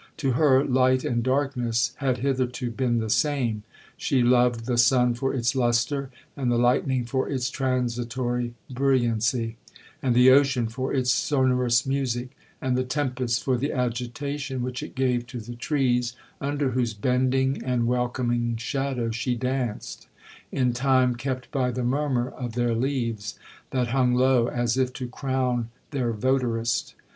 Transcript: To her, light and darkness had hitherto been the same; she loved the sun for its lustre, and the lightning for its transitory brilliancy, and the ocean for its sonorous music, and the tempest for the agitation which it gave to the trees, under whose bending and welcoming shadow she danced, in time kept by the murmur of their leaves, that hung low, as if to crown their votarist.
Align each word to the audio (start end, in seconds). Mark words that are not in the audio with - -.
To 0.17 0.31
her, 0.31 0.63
light 0.65 1.03
and 1.03 1.21
darkness 1.21 1.93
had 1.97 2.17
hitherto 2.17 2.71
been 2.71 2.97
the 2.97 3.07
same; 3.11 3.61
she 3.95 4.23
loved 4.23 4.65
the 4.65 4.75
sun 4.79 5.13
for 5.13 5.31
its 5.31 5.53
lustre, 5.55 6.09
and 6.35 6.51
the 6.51 6.57
lightning 6.57 7.05
for 7.05 7.29
its 7.29 7.51
transitory 7.51 8.55
brilliancy, 8.67 9.57
and 10.01 10.15
the 10.15 10.31
ocean 10.31 10.65
for 10.69 10.91
its 10.91 11.11
sonorous 11.11 11.85
music, 11.85 12.29
and 12.59 12.75
the 12.75 12.83
tempest 12.83 13.43
for 13.43 13.57
the 13.57 13.71
agitation 13.71 14.63
which 14.63 14.81
it 14.81 14.95
gave 14.95 15.27
to 15.27 15.39
the 15.39 15.53
trees, 15.55 16.15
under 16.41 16.71
whose 16.71 16.95
bending 16.95 17.63
and 17.63 17.85
welcoming 17.85 18.55
shadow 18.57 19.11
she 19.11 19.35
danced, 19.35 20.07
in 20.51 20.73
time 20.73 21.13
kept 21.13 21.51
by 21.51 21.69
the 21.69 21.83
murmur 21.83 22.27
of 22.27 22.53
their 22.53 22.73
leaves, 22.73 23.37
that 23.69 23.89
hung 23.89 24.15
low, 24.15 24.47
as 24.47 24.77
if 24.79 24.91
to 24.93 25.07
crown 25.07 25.69
their 25.91 26.11
votarist. 26.11 26.95